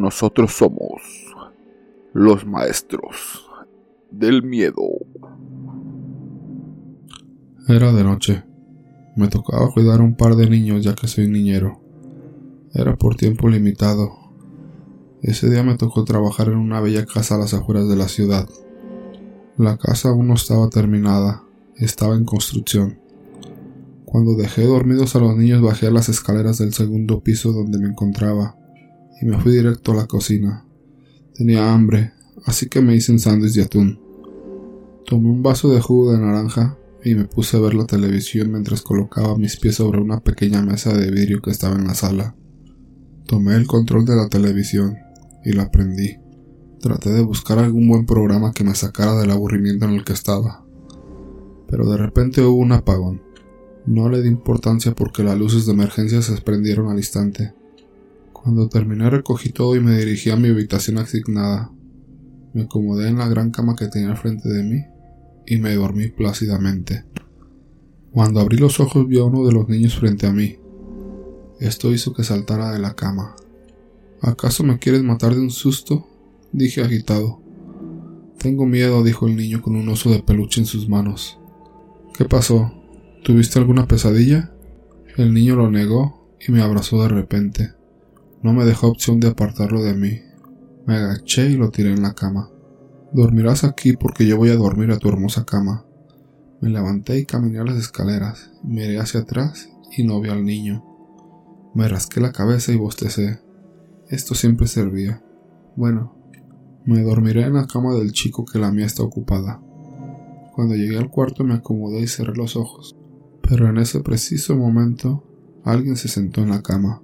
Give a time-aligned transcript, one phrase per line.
[0.00, 1.02] Nosotros somos
[2.14, 3.44] los maestros
[4.10, 4.82] del miedo.
[7.68, 8.42] Era de noche.
[9.14, 11.82] Me tocaba cuidar un par de niños ya que soy niñero.
[12.72, 14.10] Era por tiempo limitado.
[15.20, 18.48] Ese día me tocó trabajar en una bella casa a las afueras de la ciudad.
[19.58, 21.44] La casa aún no estaba terminada,
[21.76, 22.98] estaba en construcción.
[24.06, 28.56] Cuando dejé dormidos a los niños bajé las escaleras del segundo piso donde me encontraba
[29.20, 30.64] y me fui directo a la cocina.
[31.34, 32.12] Tenía hambre,
[32.44, 34.00] así que me hice un sándwich de atún.
[35.06, 38.82] Tomé un vaso de jugo de naranja y me puse a ver la televisión mientras
[38.82, 42.34] colocaba mis pies sobre una pequeña mesa de vidrio que estaba en la sala.
[43.26, 44.96] Tomé el control de la televisión
[45.44, 46.16] y la prendí.
[46.80, 50.64] Traté de buscar algún buen programa que me sacara del aburrimiento en el que estaba.
[51.68, 53.22] Pero de repente hubo un apagón.
[53.86, 57.54] No le di importancia porque las luces de emergencia se prendieron al instante.
[58.42, 61.70] Cuando terminé recogí todo y me dirigí a mi habitación asignada.
[62.54, 64.82] Me acomodé en la gran cama que tenía al frente de mí
[65.46, 67.04] y me dormí plácidamente.
[68.12, 70.56] Cuando abrí los ojos vi a uno de los niños frente a mí.
[71.60, 73.36] Esto hizo que saltara de la cama.
[74.22, 76.08] ¿Acaso me quieres matar de un susto?
[76.50, 77.42] dije agitado.
[78.38, 81.38] Tengo miedo, dijo el niño con un oso de peluche en sus manos.
[82.16, 82.72] ¿Qué pasó?
[83.22, 84.50] ¿Tuviste alguna pesadilla?
[85.18, 87.79] El niño lo negó y me abrazó de repente.
[88.42, 90.20] No me dejó opción de apartarlo de mí.
[90.86, 92.50] Me agaché y lo tiré en la cama.
[93.12, 95.84] Dormirás aquí porque yo voy a dormir a tu hermosa cama.
[96.60, 100.84] Me levanté y caminé a las escaleras, miré hacia atrás y no vi al niño.
[101.74, 103.40] Me rasqué la cabeza y bostecé.
[104.08, 105.22] Esto siempre servía.
[105.76, 106.16] Bueno,
[106.84, 109.60] me dormiré en la cama del chico que la mía está ocupada.
[110.52, 112.96] Cuando llegué al cuarto me acomodé y cerré los ojos,
[113.42, 115.24] pero en ese preciso momento
[115.64, 117.02] alguien se sentó en la cama.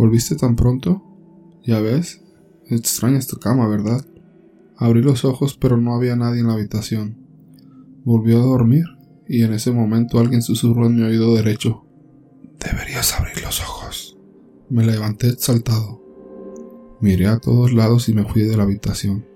[0.00, 1.02] ¿Volviste tan pronto?
[1.62, 2.22] Ya ves,
[2.70, 4.02] extrañas tu cama, ¿verdad?
[4.78, 7.18] Abrí los ojos pero no había nadie en la habitación.
[8.02, 8.86] Volvió a dormir
[9.28, 11.84] y en ese momento alguien susurró en mi oído derecho.
[12.58, 14.16] Deberías abrir los ojos.
[14.70, 16.02] Me levanté exaltado.
[17.02, 19.26] Miré a todos lados y me fui de la habitación.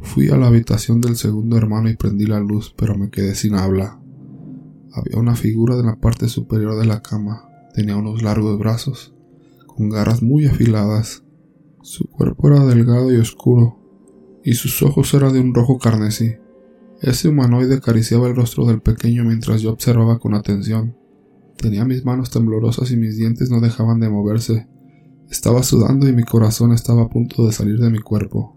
[0.00, 3.56] Fui a la habitación del segundo hermano y prendí la luz, pero me quedé sin
[3.56, 3.98] habla.
[4.92, 7.48] Había una figura en la parte superior de la cama.
[7.74, 9.12] Tenía unos largos brazos,
[9.78, 11.22] con garras muy afiladas.
[11.82, 13.78] Su cuerpo era delgado y oscuro,
[14.42, 16.34] y sus ojos eran de un rojo carnesí.
[17.00, 20.96] Ese humanoide acariciaba el rostro del pequeño mientras yo observaba con atención.
[21.56, 24.66] Tenía mis manos temblorosas y mis dientes no dejaban de moverse,
[25.30, 28.56] estaba sudando y mi corazón estaba a punto de salir de mi cuerpo.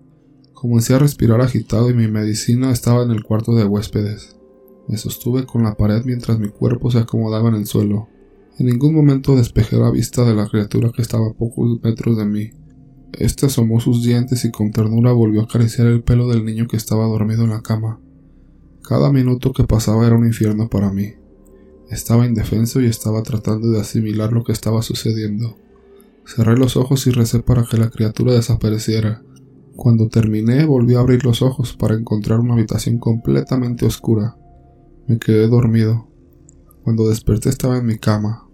[0.53, 4.37] Comencé a respirar agitado y mi medicina estaba en el cuarto de huéspedes.
[4.87, 8.07] Me sostuve con la pared mientras mi cuerpo se acomodaba en el suelo.
[8.61, 12.25] En ningún momento despejé la vista de la criatura que estaba a pocos metros de
[12.25, 12.51] mí.
[13.11, 16.77] Este asomó sus dientes y con ternura volvió a acariciar el pelo del niño que
[16.77, 17.99] estaba dormido en la cama.
[18.87, 21.15] Cada minuto que pasaba era un infierno para mí.
[21.89, 25.57] Estaba indefenso y estaba tratando de asimilar lo que estaba sucediendo.
[26.27, 29.23] Cerré los ojos y recé para que la criatura desapareciera.
[29.75, 34.37] Cuando terminé volví a abrir los ojos para encontrar una habitación completamente oscura.
[35.07, 36.07] Me quedé dormido.
[36.83, 38.50] Cuando desperté estaba en mi cama.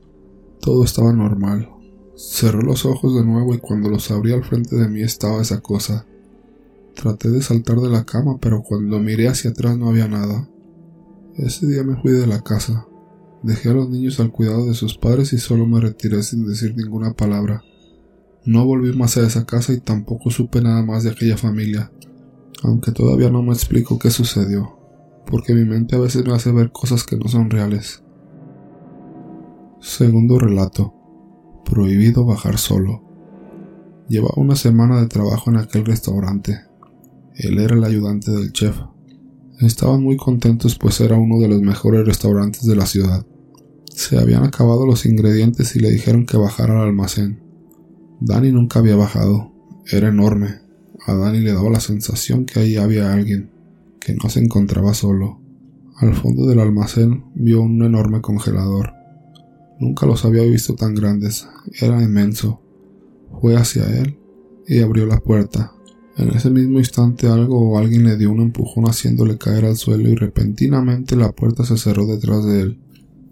[0.67, 1.69] Todo estaba normal.
[2.17, 5.61] Cerré los ojos de nuevo y cuando los abrí al frente de mí estaba esa
[5.61, 6.05] cosa.
[6.93, 10.45] Traté de saltar de la cama, pero cuando miré hacia atrás no había nada.
[11.37, 12.85] Ese día me fui de la casa.
[13.43, 16.75] Dejé a los niños al cuidado de sus padres y solo me retiré sin decir
[16.75, 17.63] ninguna palabra.
[18.43, 21.93] No volví más a esa casa y tampoco supe nada más de aquella familia,
[22.61, 24.77] aunque todavía no me explico qué sucedió,
[25.27, 28.03] porque mi mente a veces me hace ver cosas que no son reales.
[29.79, 30.93] Segundo relato.
[31.63, 33.03] Prohibido bajar solo.
[34.09, 36.61] Llevaba una semana de trabajo en aquel restaurante.
[37.35, 38.75] Él era el ayudante del chef.
[39.59, 43.25] Estaban muy contentos pues era uno de los mejores restaurantes de la ciudad.
[43.85, 47.39] Se habían acabado los ingredientes y le dijeron que bajara al almacén.
[48.19, 49.51] Danny nunca había bajado.
[49.85, 50.59] Era enorme.
[51.05, 53.51] A Danny le daba la sensación que ahí había alguien,
[53.99, 55.39] que no se encontraba solo.
[55.97, 58.96] Al fondo del almacén vio un enorme congelador.
[59.79, 61.47] Nunca los había visto tan grandes.
[61.79, 62.61] Era inmenso.
[63.41, 64.17] Fue hacia él
[64.67, 65.73] y abrió la puerta.
[66.17, 70.09] En ese mismo instante algo o alguien le dio un empujón haciéndole caer al suelo
[70.09, 72.79] y repentinamente la puerta se cerró detrás de él.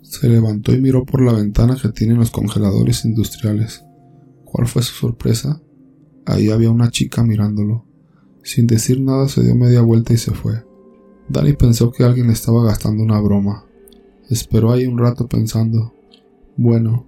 [0.03, 3.83] Se levantó y miró por la ventana que tienen los congeladores industriales.
[4.43, 5.61] ¿Cuál fue su sorpresa?
[6.27, 7.85] Ahí había una chica mirándolo.
[8.43, 10.63] Sin decir nada se dio media vuelta y se fue.
[11.27, 13.65] Danny pensó que alguien le estaba gastando una broma.
[14.29, 15.94] Esperó ahí un rato pensando.
[16.57, 17.07] Bueno,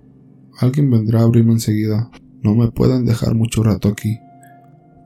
[0.59, 2.09] alguien vendrá a abrirme enseguida.
[2.43, 4.19] No me pueden dejar mucho rato aquí.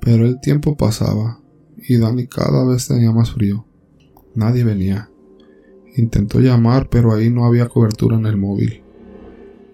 [0.01, 1.39] Pero el tiempo pasaba
[1.77, 3.65] y Dani cada vez tenía más frío.
[4.35, 5.09] Nadie venía.
[5.95, 8.81] Intentó llamar, pero ahí no había cobertura en el móvil.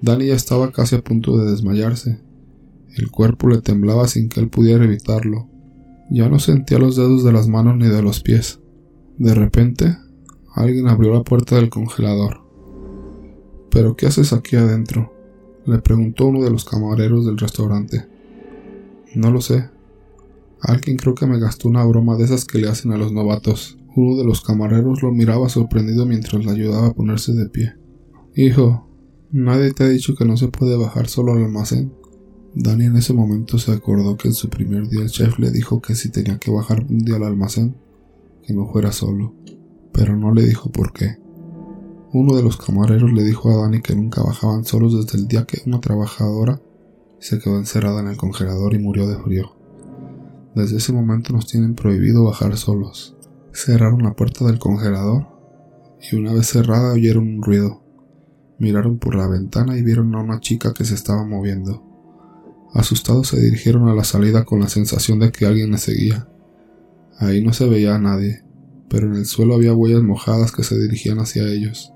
[0.02, 2.20] Dani ya estaba casi a punto de desmayarse.
[2.96, 5.48] El cuerpo le temblaba sin que él pudiera evitarlo.
[6.10, 8.60] Ya no sentía los dedos de las manos ni de los pies.
[9.18, 9.98] De repente,
[10.54, 12.47] alguien abrió la puerta del congelador.
[13.77, 15.13] ¿Pero qué haces aquí adentro?
[15.68, 18.07] le preguntó uno de los camareros del restaurante.
[19.13, 19.69] No lo sé.
[20.62, 23.77] Alguien creo que me gastó una broma de esas que le hacen a los novatos.
[23.95, 27.75] Uno de los camareros lo miraba sorprendido mientras le ayudaba a ponerse de pie.
[28.35, 28.89] Hijo,
[29.31, 31.94] nadie te ha dicho que no se puede bajar solo al almacén.
[32.56, 35.83] Dani en ese momento se acordó que en su primer día el chef le dijo
[35.83, 37.75] que si tenía que bajar un día al almacén,
[38.41, 39.35] que no fuera solo,
[39.94, 41.26] pero no le dijo por qué.
[42.13, 45.44] Uno de los camareros le dijo a Dani que nunca bajaban solos desde el día
[45.44, 46.62] que una trabajadora
[47.19, 49.57] se quedó encerrada en el congelador y murió de frío.
[50.56, 53.18] Desde ese momento nos tienen prohibido bajar solos.
[53.51, 55.27] Cerraron la puerta del congelador
[56.09, 57.83] y una vez cerrada oyeron un ruido.
[58.57, 61.83] Miraron por la ventana y vieron a una chica que se estaba moviendo.
[62.74, 66.30] Asustados se dirigieron a la salida con la sensación de que alguien les seguía.
[67.19, 68.44] Ahí no se veía a nadie,
[68.89, 71.94] pero en el suelo había huellas mojadas que se dirigían hacia ellos.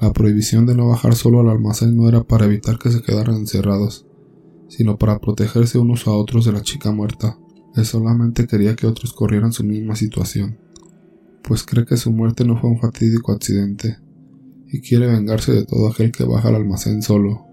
[0.00, 3.34] La prohibición de no bajar solo al almacén no era para evitar que se quedaran
[3.34, 4.06] encerrados,
[4.68, 7.36] sino para protegerse unos a otros de la chica muerta.
[7.74, 10.58] Él solamente quería que otros corrieran su misma situación,
[11.42, 13.98] pues cree que su muerte no fue un fatídico accidente,
[14.68, 17.47] y quiere vengarse de todo aquel que baja al almacén solo.